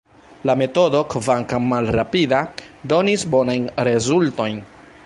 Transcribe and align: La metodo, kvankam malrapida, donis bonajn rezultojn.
La 0.49 0.53
metodo, 0.61 1.01
kvankam 1.15 1.67
malrapida, 1.73 2.41
donis 2.95 3.31
bonajn 3.37 3.71
rezultojn. 3.91 4.61